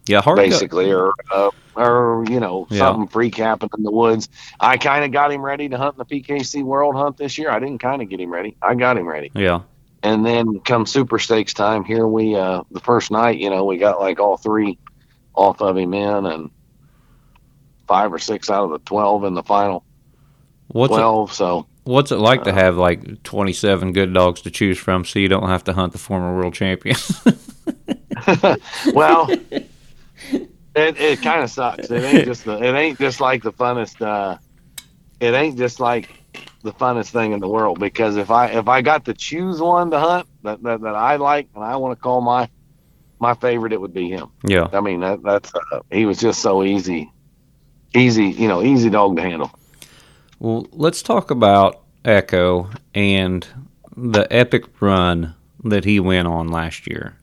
[0.08, 0.38] Yeah, hard.
[0.38, 2.80] basically, or uh, or you know Yeah.
[2.80, 4.30] something freak happened in the woods.
[4.60, 7.50] I kind of got him ready to hunt in the PKC World Hunt this year.
[7.50, 8.56] I didn't kind of get him ready.
[8.62, 9.62] I got him ready, Yeah,
[10.04, 13.78] and then come Super Stakes time, here we uh, the first night, you know, we
[13.78, 14.78] got like all three
[15.34, 16.52] off of him in, and
[17.88, 19.86] five or six out of the twelve in the final
[20.68, 21.34] what's twelve.
[21.34, 25.06] So what's it like to uh, have like twenty seven good dogs to choose from,
[25.06, 26.98] so you don't have to hunt the former world champion?
[28.94, 29.68] well, it
[30.76, 31.90] it kind of sucks.
[31.90, 34.02] It ain't just the, it ain't just like the funnest.
[34.02, 34.38] Uh,
[35.20, 36.10] it ain't just like
[36.64, 39.92] the funnest thing in the world because if I if I got to choose one
[39.92, 42.50] to hunt that that, that I like and I want to call my
[43.20, 44.32] my favorite, it would be him.
[44.44, 47.12] yeah, I mean that that's uh, he was just so easy,
[47.96, 49.52] easy you know easy dog to handle.
[50.46, 53.48] Well, let's talk about Echo and
[53.98, 57.18] the epic run that he went on last year.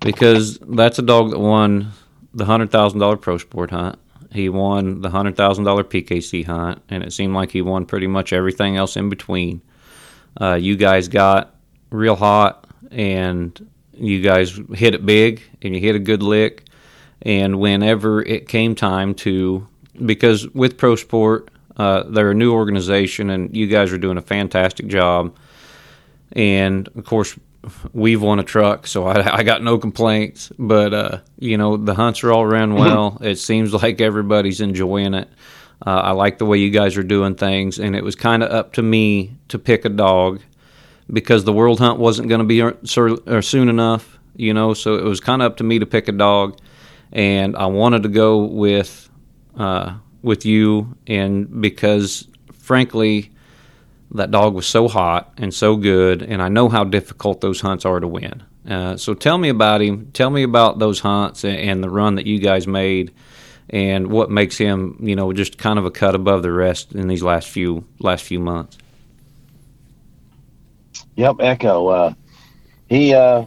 [0.00, 1.92] Because that's a dog that won
[2.34, 3.96] the $100,000 Pro Sport hunt.
[4.32, 8.76] He won the $100,000 PKC hunt, and it seemed like he won pretty much everything
[8.76, 9.62] else in between.
[10.40, 11.54] Uh, you guys got
[11.90, 16.64] real hot, and you guys hit it big, and you hit a good lick.
[17.22, 19.68] And whenever it came time to,
[20.04, 24.22] because with Pro Sport, uh, they're a new organization, and you guys are doing a
[24.22, 25.36] fantastic job.
[26.32, 27.38] And of course,
[27.92, 30.52] we've won a truck, so I, I got no complaints.
[30.58, 33.18] But uh, you know, the hunts are all ran well.
[33.20, 35.28] it seems like everybody's enjoying it.
[35.86, 38.50] Uh, I like the way you guys are doing things, and it was kind of
[38.50, 40.40] up to me to pick a dog
[41.10, 44.74] because the world hunt wasn't going to be er- sur- or soon enough, you know.
[44.74, 46.58] So it was kind of up to me to pick a dog,
[47.12, 49.08] and I wanted to go with
[49.56, 53.32] uh, with you, and because frankly,
[54.12, 57.84] that dog was so hot and so good, and I know how difficult those hunts
[57.84, 58.42] are to win.
[58.68, 60.10] Uh, so tell me about him.
[60.12, 63.12] Tell me about those hunts and, and the run that you guys made,
[63.70, 67.08] and what makes him, you know, just kind of a cut above the rest in
[67.08, 68.78] these last few last few months.
[71.16, 71.88] Yep, Echo.
[71.88, 72.14] Uh,
[72.88, 73.46] he, uh,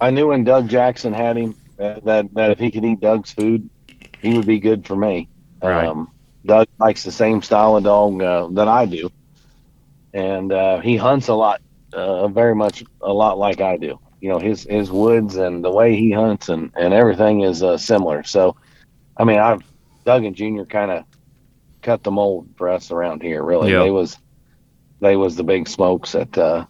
[0.00, 3.32] I knew when Doug Jackson had him uh, that that if he could eat Doug's
[3.32, 3.68] food,
[4.20, 5.28] he would be good for me.
[5.70, 5.86] Right.
[5.86, 6.10] Um,
[6.46, 9.10] Doug likes the same style of dog uh, that I do,
[10.12, 13.98] and uh, he hunts a lot, uh, very much a lot like I do.
[14.20, 17.78] You know, his his woods and the way he hunts and and everything is uh,
[17.78, 18.22] similar.
[18.24, 18.56] So,
[19.16, 19.62] I mean, I've
[20.04, 21.04] Doug and Junior kind of
[21.82, 23.42] cut the mold for us around here.
[23.42, 23.80] Really, Yeah.
[23.80, 24.18] they was
[25.00, 26.66] they was the big smokes that uh,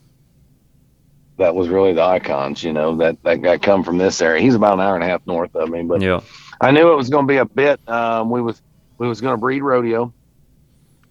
[1.38, 2.62] that was really the icons.
[2.62, 4.40] You know, that that guy come from this area.
[4.40, 6.20] He's about an hour and a half north of me, but Yeah,
[6.60, 7.80] I knew it was going to be a bit.
[7.88, 8.60] Um, we was
[8.98, 10.12] we was going to breed rodeo.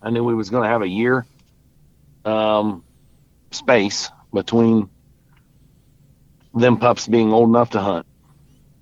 [0.01, 1.25] I knew we was going to have a year
[2.25, 2.83] um,
[3.51, 4.89] space between
[6.53, 8.05] them pups being old enough to hunt,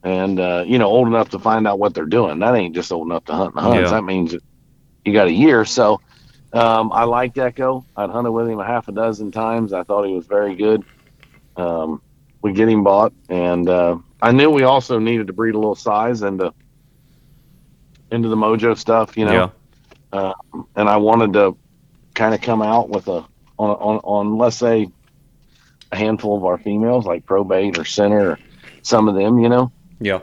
[0.04, 2.40] and uh, you know, old enough to find out what they're doing.
[2.40, 3.90] That ain't just old enough to hunt the hunts.
[3.92, 3.98] Yeah.
[3.98, 4.36] That means
[5.06, 5.66] you got a year.
[5.66, 6.02] So
[6.54, 7.86] um, I liked Echo.
[7.96, 9.74] I'd hunted with him a half a dozen times.
[9.74, 10.84] I thought he was very good.
[11.56, 12.02] Um,
[12.42, 15.76] we get him bought, and uh, I knew we also needed to breed a little
[15.76, 16.54] size into
[18.12, 19.52] into the Mojo stuff, you know.
[20.14, 20.34] yeah,
[20.76, 21.58] And I wanted to
[22.14, 23.26] kind of come out with a
[23.58, 24.90] on on on let's say
[25.92, 28.40] a handful of our females like probate or center or
[28.84, 29.72] some of them, you know.
[30.00, 30.20] yeah,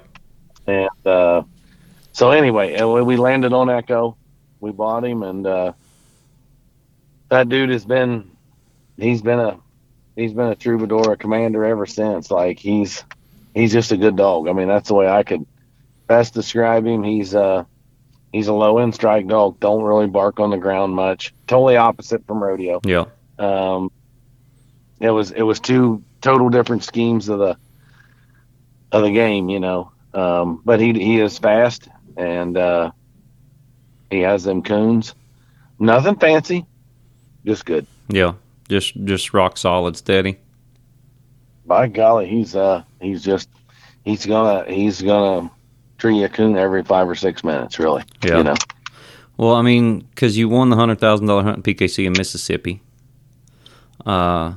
[0.66, 1.42] And uh,
[2.12, 4.16] so anyway, uh, we landed on Echo.
[4.60, 5.72] We bought him, and uh,
[7.28, 8.30] that dude has been
[8.96, 9.58] he's been a
[10.16, 12.30] he's been a troubadour, a commander ever since.
[12.30, 13.04] Like he's
[13.54, 14.48] he's just a good dog.
[14.48, 15.46] I mean, that's the way I could
[16.08, 17.02] best describe him.
[17.04, 17.64] He's uh
[18.32, 19.58] he's a low end strike dog.
[19.60, 21.34] Don't really bark on the ground much.
[21.46, 22.80] Totally opposite from rodeo.
[22.84, 23.04] yeah,
[23.38, 23.90] Um,
[25.00, 27.56] it was it was two total different schemes of the
[28.92, 29.92] of the game, you know.
[30.14, 32.90] Um, but he he is fast and uh,
[34.10, 35.14] he has them coons.
[35.78, 36.66] Nothing fancy,
[37.44, 37.86] just good.
[38.08, 38.32] yeah.
[38.68, 40.36] Just just rock solid, steady.
[41.64, 43.48] By golly, he's uh he's just
[44.04, 45.50] he's gonna he's gonna
[45.98, 48.02] tree a coon every five or six minutes, really.
[48.24, 48.38] Yeah.
[48.38, 48.54] You know.
[49.36, 52.80] Well, I mean, because you won the hundred thousand dollar hunt in PKC in Mississippi.
[54.06, 54.54] Uh,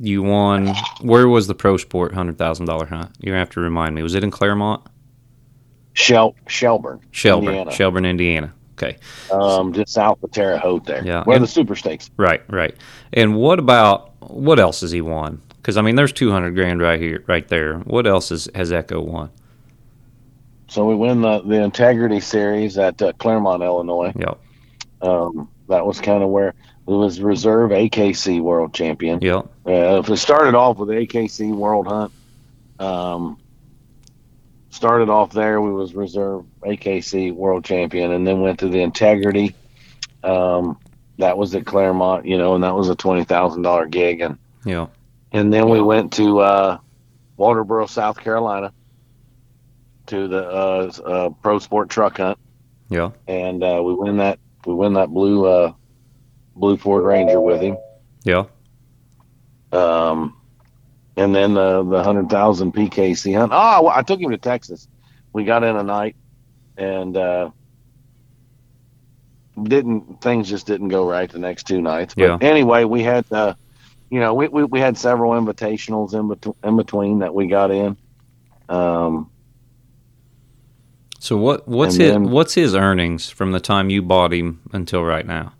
[0.00, 0.74] you won.
[1.00, 3.10] Where was the Pro Sport hundred thousand dollar hunt?
[3.20, 4.02] You have to remind me.
[4.02, 4.82] Was it in Claremont,
[5.94, 7.70] Shel Shelburn, Shelburn, Indiana.
[7.72, 8.52] Shelburn, Indiana?
[8.76, 8.96] Okay,
[9.30, 11.22] um, just south of Terre Haute there, Yeah.
[11.24, 12.10] where And- the Super Stakes.
[12.16, 12.74] right, right.
[13.12, 15.40] And what about what else has he won?
[15.56, 17.78] Because I mean, there's two hundred grand right here, right there.
[17.80, 19.30] What else is, has Echo won?
[20.68, 24.12] So we win the the Integrity Series at uh, Claremont, Illinois.
[24.18, 24.38] Yep,
[25.02, 26.54] Um, that was kind of where it
[26.86, 29.20] was reserve AKC World Champion.
[29.22, 32.12] yep, Uh, if it started off with AKC World Hunt,
[32.78, 33.38] um,
[34.70, 39.54] started off there, we was reserve AKC World Champion, and then went to the Integrity.
[40.22, 40.78] Um,
[41.18, 44.38] that was at Claremont, you know, and that was a twenty thousand dollar gig, and
[44.64, 44.90] yep,
[45.32, 46.78] and then we went to uh,
[47.38, 48.72] Walterboro, South Carolina,
[50.06, 52.38] to the uh, uh, Pro Sport Truck Hunt,
[52.90, 55.72] Yeah, and uh, we win that we win that blue uh,
[56.54, 57.76] blue Ford Ranger with him.
[58.24, 58.44] Yeah.
[59.72, 60.36] Um,
[61.16, 63.52] and then the the hundred thousand PKC hunt.
[63.54, 64.88] Oh, well, I took him to Texas.
[65.32, 66.16] We got in a night,
[66.76, 67.50] and uh,
[69.62, 72.14] didn't things just didn't go right the next two nights.
[72.14, 72.38] But Yeah.
[72.40, 73.54] anyway, we had uh,
[74.10, 77.70] you know we, we we had several invitationals in between in between that we got
[77.70, 77.96] in.
[78.68, 79.30] Um,
[81.24, 85.02] So what what's his then- what's his earnings from the time you bought him until
[85.02, 85.54] right now?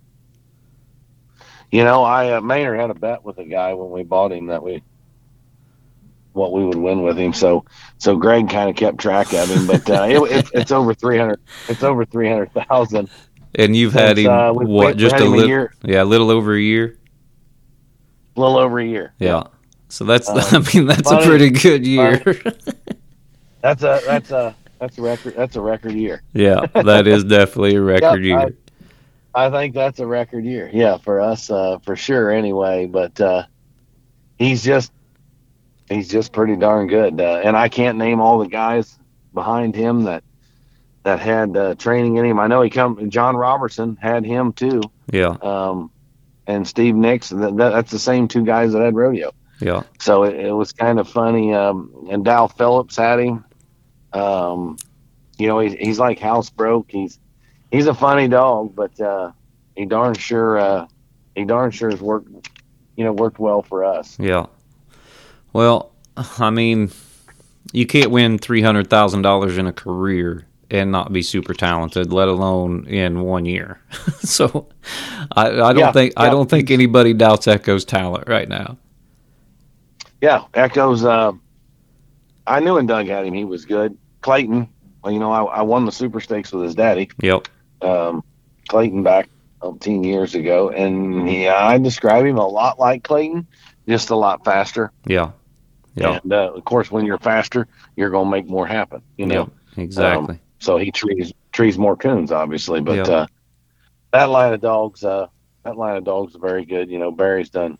[1.72, 4.48] You know, I uh, Maynard had a bet with a guy when we bought him
[4.48, 4.82] that we
[6.34, 7.32] what we would win with him.
[7.32, 7.64] So
[7.96, 11.16] so Greg kind of kept track of him, but uh, it, it, it's over three
[11.16, 11.40] hundred.
[11.66, 13.08] It's over three hundred thousand.
[13.54, 14.96] And you've had Since, him uh, we- what?
[14.96, 16.98] we just a little, yeah, a little over a year.
[18.36, 19.14] A little over a year.
[19.18, 19.44] Yeah.
[19.88, 22.22] So that's Um, I mean that's funny- a pretty good year.
[23.62, 25.34] That's a that's a that's a record.
[25.34, 26.22] That's a record year.
[26.34, 28.54] yeah, that is definitely a record Yep, year.
[29.34, 30.70] I think that's a record year.
[30.72, 32.30] Yeah, for us, uh, for sure.
[32.30, 33.44] Anyway, but uh,
[34.38, 34.92] he's just
[35.88, 38.98] he's just pretty darn good, uh, and I can't name all the guys
[39.32, 40.22] behind him that
[41.04, 42.38] that had uh, training in him.
[42.38, 43.10] I know he come.
[43.10, 45.90] John Robertson had him too, yeah, um,
[46.46, 47.30] and Steve Nix.
[47.30, 49.32] That, that, that's the same two guys that had rodeo.
[49.60, 51.52] yeah, So it, it was kind of funny.
[51.54, 53.44] Um, and Dal Phillips had him.
[54.14, 54.78] Um,
[55.38, 56.86] you know, he's, he's like housebroke.
[56.90, 57.18] He's
[57.72, 59.32] he's a funny dog, but uh,
[59.76, 60.86] he darn sure uh,
[61.34, 62.28] he darn sure has worked
[62.96, 64.18] you know worked well for us.
[64.18, 64.46] Yeah.
[65.52, 66.90] Well, I mean,
[67.72, 72.12] you can't win three hundred thousand dollars in a career and not be super talented,
[72.12, 73.80] let alone in one year.
[74.20, 74.68] so,
[75.32, 78.78] I, I don't Yeah, think I don't think anybody doubts Echo's talent right now.
[80.20, 81.04] Yeah, Echoes.
[81.04, 81.32] Uh,
[82.46, 83.96] I knew when Doug had him, he was good.
[84.24, 84.66] Clayton,
[85.02, 87.46] well, you know, I, I won the Super Stakes with his daddy, Yep.
[87.82, 88.24] um,
[88.68, 89.28] Clayton, back
[89.62, 93.46] 18 years ago, and he, I describe him a lot like Clayton,
[93.86, 94.92] just a lot faster.
[95.06, 95.32] Yeah.
[95.94, 96.20] Yeah.
[96.22, 99.02] And uh, of course, when you're faster, you're gonna make more happen.
[99.18, 99.34] You know.
[99.34, 99.50] Yep.
[99.84, 100.40] Exactly.
[100.58, 102.80] So he trees trees more coons, obviously.
[102.80, 103.14] But Yeah.
[103.14, 103.26] uh,
[104.12, 105.26] that line of dogs, uh,
[105.64, 106.90] that line of dogs is very good.
[106.90, 107.76] You know, Barry's done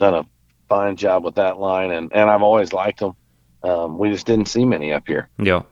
[0.00, 0.24] done a
[0.68, 3.14] fine job with that line, and and I've always liked them.
[3.62, 5.28] Um, we just didn't see many up here.
[5.38, 5.62] yeah.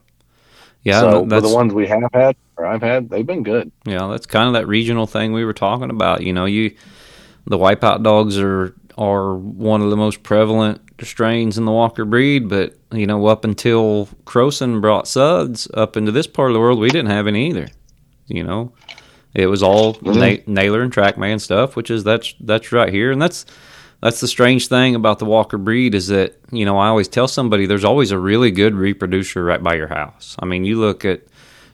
[0.83, 1.01] Yeah.
[1.01, 3.71] so that's the ones we have had or I've had, they've been good.
[3.85, 6.23] Yeah, that's kind of that regional thing we were talking about.
[6.23, 6.75] You know, you
[7.47, 12.49] the wipeout dogs are are one of the most prevalent strains in the Walker breed,
[12.49, 16.79] but you know, up until Croson brought Suds up into this part of the world,
[16.79, 17.69] we didn't have any either.
[18.27, 18.73] You know,
[19.35, 20.17] it was all Mhm.
[20.47, 23.47] na- nailer and trackman stuff, which is that's that's right here, and that's
[24.03, 27.29] that's the strange thing about the Walker breed is that you know I always tell
[27.29, 30.37] somebody there's always a really good reproducer right by your house.
[30.39, 31.23] I mean, you look at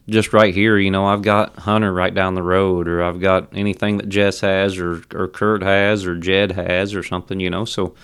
[0.08, 3.48] just right here, you know, I've got Hunter right down the road, or I've got
[3.56, 7.64] anything that Jess has, or or Kurt has, or Jed has, or something, you know.
[7.64, 7.94] So,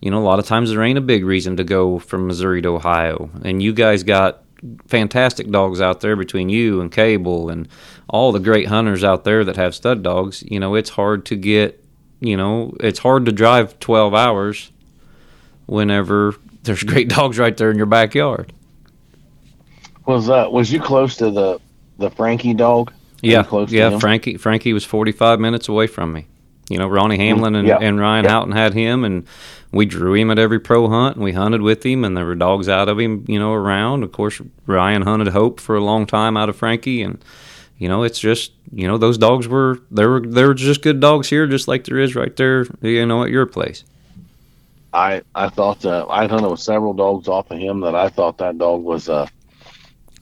[0.00, 2.62] you know, a lot of times there ain't a big reason to go from Missouri
[2.62, 4.44] to Ohio, and you guys got
[4.86, 7.68] fantastic dogs out there between you and Cable and
[8.08, 10.42] all the great hunters out there that have stud dogs.
[10.46, 11.84] You know, it's hard to get,
[12.20, 14.70] you know, it's hard to drive 12 hours
[15.66, 18.52] whenever there's great dogs right there in your backyard.
[20.06, 21.60] Was uh, was you close to the
[21.98, 22.92] the Frankie dog?
[23.20, 23.98] Yeah, close to yeah.
[23.98, 26.26] Frankie Frankie was 45 minutes away from me.
[26.70, 27.78] You know, Ronnie Hamlin and, Yeah.
[27.80, 28.30] and Ryan Yeah.
[28.30, 29.26] Houghton had him, and
[29.72, 32.34] we drew him at every pro hunt, and we hunted with him, and there were
[32.34, 34.02] dogs out of him, you know, around.
[34.02, 37.18] Of course, Ryan hunted Hope for a long time out of Frankie, and
[37.78, 41.00] you know, it's just you know those dogs were there were there were just good
[41.00, 43.84] dogs here, just like there is right there, you know, at your place.
[44.92, 48.38] I I thought uh, I hunted with several dogs off of him that I thought
[48.38, 49.26] that dog was uh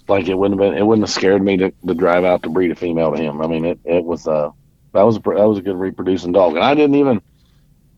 [0.09, 2.51] like it wouldn't have been it wouldn't have scared me to, to drive out to
[2.51, 3.41] breed a female to him.
[3.41, 4.51] I mean it it was uh
[4.93, 7.23] that was a that was a good reproducing dog and I didn't even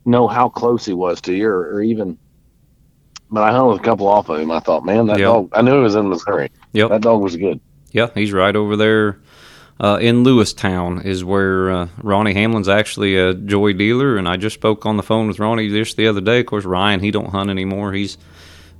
[0.04, 2.16] know how close he was to you or, or even
[3.30, 4.50] but I hunted with a couple off of him.
[4.50, 5.26] I thought, man, that Yeah.
[5.26, 5.50] dog.
[5.52, 6.50] I knew he was in Missouri.
[6.72, 6.88] Yep.
[6.88, 7.60] That dog was good.
[7.92, 9.18] Yeah, he's right over there
[9.80, 14.16] uh, in Lewistown, is where uh, Ronnie Hamlin's actually a joy dealer.
[14.16, 16.40] And I just spoke on the phone with Ronnie just the other day.
[16.40, 17.92] Of course, Ryan he don't hunt anymore.
[17.92, 18.18] He's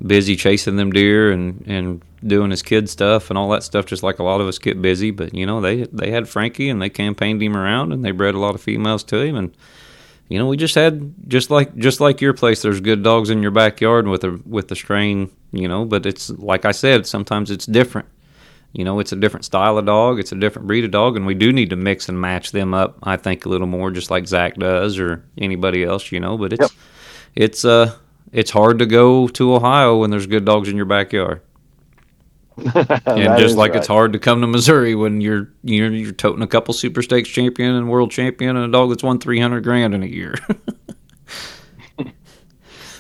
[0.04, 3.87] busy chasing them deer and, and doing his kid stuff and all that stuff.
[3.87, 5.11] Just like a lot of us get busy.
[5.11, 8.34] But you know, they they had Frankie and they campaigned him around and they bred
[8.34, 9.54] a lot of females to him and.
[10.30, 12.61] You know, we just had just like just like your place.
[12.61, 15.30] There's good dogs in your backyard with a with the strain.
[15.52, 18.08] You know, but it's like I said, sometimes it's different.
[18.72, 20.20] You know, it's a different style of dog.
[20.20, 22.74] It's a different breed of dog, and we do need to mix and match them
[22.74, 22.98] up.
[23.02, 26.12] I think a little more, just like Zach does or anybody else.
[26.12, 26.70] You know, but it's Yep.
[27.35, 27.94] it's uh
[28.33, 31.40] it's hard to go to Ohio when there's good dogs in your backyard,
[32.59, 33.78] and just like right.
[33.78, 37.31] it's hard to come to Missouri when you're you're you're toting a couple Super Stakes
[37.31, 40.35] champion and world champion and a dog that's won three hundred grand in a year.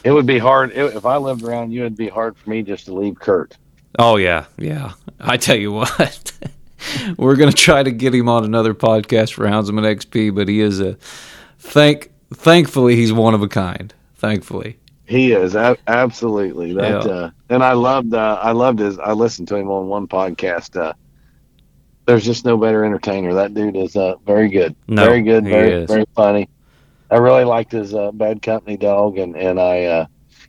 [0.04, 1.80] It would be hard it, if I lived around you.
[1.82, 3.56] It'd be hard for me just to leave Kurt.
[3.98, 4.92] Oh yeah, yeah.
[5.20, 6.32] I tell you what,
[7.16, 10.80] we're gonna try to get him on another podcast for Houndsman XP, but he is
[10.80, 10.94] a
[11.58, 12.10] thank.
[12.34, 13.94] Thankfully, he's one of a kind.
[14.16, 17.10] Thankfully, He is a- absolutely that, Yeah.
[17.12, 18.12] uh, and I loved.
[18.14, 18.98] Uh, I loved his.
[18.98, 20.76] I listened to him on one podcast.
[20.78, 20.92] Uh,
[22.06, 23.34] there's just no better entertainer.
[23.34, 24.74] That dude is uh, very good.
[24.88, 25.44] No, very good.
[25.44, 26.48] Very very funny.
[27.10, 30.06] I really liked his uh, bad company dog, and and I uh,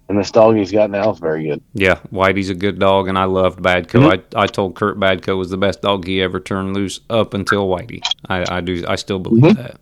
[0.10, 1.62] and this dog he's got now is very good.
[1.74, 4.12] yeah, Whitey's a good dog, and I loved Badco.
[4.36, 7.68] I I told Kurt Badco was the best dog he ever turned loose up until
[7.68, 8.02] Whitey.
[8.28, 8.84] I, I do.
[8.88, 9.56] I still believe Mhm.
[9.58, 9.80] that.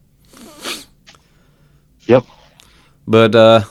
[2.07, 2.25] Yep.
[3.07, 3.61] But uh,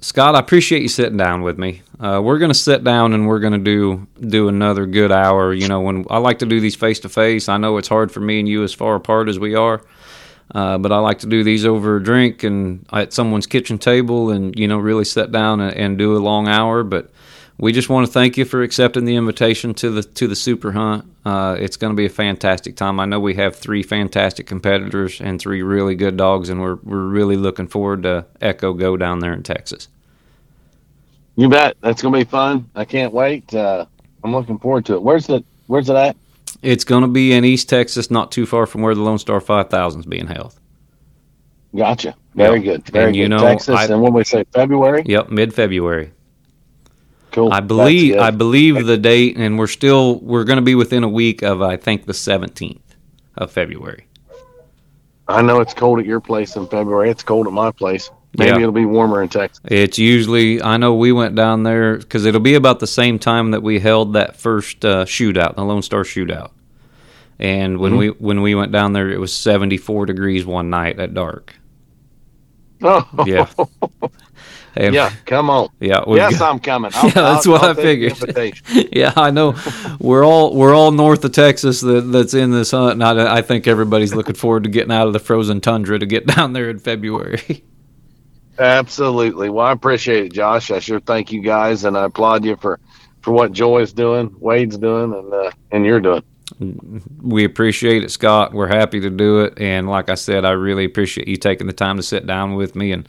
[0.00, 1.82] Scott, I appreciate you sitting down with me.
[1.98, 5.52] Uh, we're gonna sit down and we're gonna do do another good hour.
[5.52, 8.12] You know, when I like to do these face to face, I know it's hard
[8.12, 9.82] for me and you as far apart as we are.
[10.54, 14.30] Uh, but I like to do these over a drink and at someone's kitchen table,
[14.30, 16.84] and you know, really sit down and, and do a long hour.
[16.84, 17.10] But
[17.58, 20.72] we just want to thank you for accepting the invitation to the to the Super
[20.72, 21.04] Hunt.
[21.24, 23.00] Uh, it's going to be a fantastic time.
[23.00, 27.06] I know we have three fantastic competitors and three really good dogs, and we're we're
[27.06, 29.88] really looking forward to Echo Go down there in Texas.
[31.34, 31.76] You bet.
[31.80, 32.70] That's gonna be fun.
[32.74, 33.52] I can't wait.
[33.52, 33.86] Uh,
[34.22, 35.02] I'm looking forward to it.
[35.02, 35.44] Where's it?
[35.66, 36.16] Where's it at?
[36.66, 39.40] It's going to be in East Texas, not too far from where the Lone Star
[39.40, 40.54] 5000 is being held.
[41.74, 42.14] Gotcha.
[42.34, 42.64] Very Yep.
[42.64, 42.92] good.
[42.92, 43.18] Very And, good.
[43.20, 46.10] you know, Texas, I- and when we say February, Yep, mid February.
[47.32, 47.52] cool.
[47.52, 48.16] I believe.
[48.18, 51.62] I believe the date, and we're still we're going to be within a week of
[51.62, 52.96] I think the seventeenth
[53.36, 54.06] of February.
[55.28, 57.10] I know it's cold at your place in February.
[57.10, 58.10] It's cold at my place.
[58.38, 58.56] Maybe Yeah.
[58.58, 59.60] it'll be warmer in Texas.
[59.66, 63.50] It's usually I know we went down there because it'll be about the same time
[63.52, 66.50] that we held that first uh, shootout, the Lone Star shootout.
[67.38, 67.98] And when Mm-hmm.
[67.98, 71.54] we when we went down there, it was seventy four degrees one night at dark.
[72.82, 73.46] Oh, Yeah.
[74.74, 75.10] And- yeah.
[75.24, 75.68] Come on.
[75.80, 76.02] yeah.
[76.08, 76.90] yes, got- I'm coming.
[76.94, 78.58] I'll, Yeah, that's I'll- what I'll I figured.
[78.92, 79.54] yeah, I know.
[79.98, 83.42] We're all we're all north of Texas that, that's in this hunt, and I, I
[83.42, 86.68] think everybody's looking forward to getting out of the frozen tundra to get down there
[86.70, 87.64] in February.
[88.58, 89.50] Absolutely.
[89.50, 90.70] Well, I appreciate it, Josh.
[90.70, 92.80] I sure thank you guys, and I applaud you for
[93.20, 96.22] for what Joy's doing, Wade's doing, and uh, and you're doing.
[96.58, 98.52] We appreciate it, Scott.
[98.52, 101.72] We're happy to do it, and like I said, I really appreciate you taking the
[101.72, 102.92] time to sit down with me.
[102.92, 103.08] And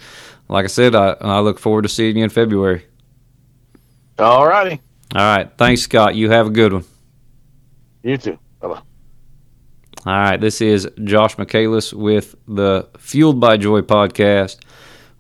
[0.49, 2.85] like I said, I, I look forward to seeing you in February.
[4.19, 4.81] All righty.
[5.15, 6.15] All right, thanks, Scott.
[6.15, 6.83] You have a good one.
[8.03, 8.37] You too.
[8.59, 8.67] Bye.
[8.67, 8.81] All
[10.05, 14.57] right, this is Josh Michaelis with the Fueled by Joy podcast.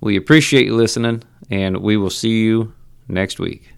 [0.01, 2.73] We appreciate you listening, and we will see you
[3.07, 3.73] next week.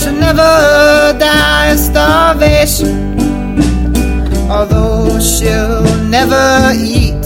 [0.00, 3.20] She'll never die of starvation,
[4.50, 7.20] although she'll never eat.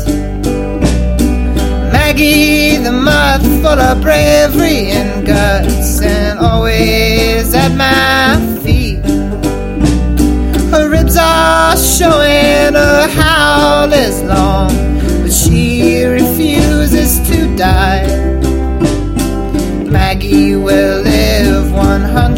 [1.93, 8.84] Maggie, the mud full of bravery and guts, and always at my feet.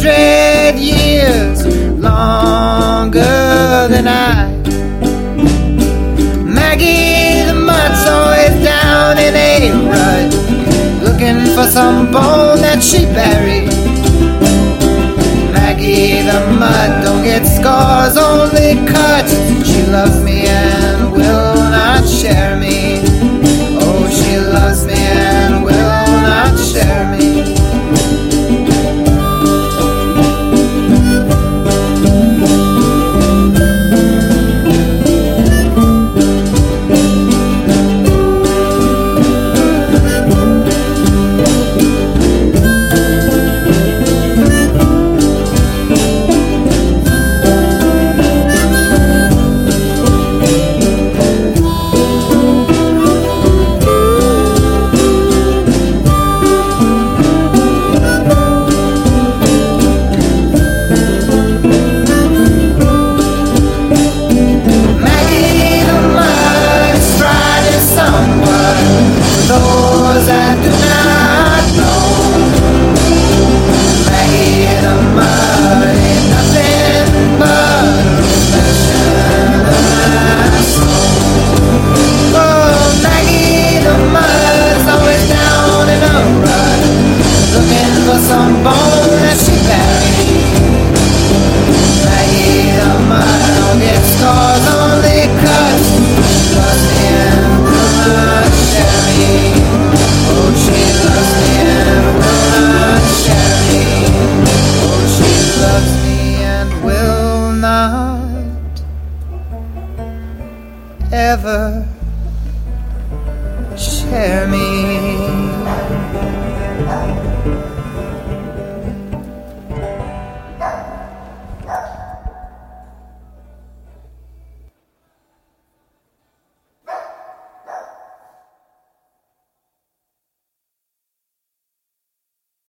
[0.06, 1.66] 100 years
[1.98, 3.22] longer
[3.88, 4.46] than I.
[6.44, 10.32] Maggie, the mud's always down in a rut,
[11.02, 13.66] looking for some bone that she buried.
[15.52, 19.32] Maggie, the mud don't get scars, only cuts.
[19.68, 23.05] She loves me and will not share me.